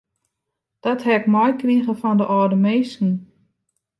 [0.85, 3.11] Dat ha ik meikrige fan de âlde minsken.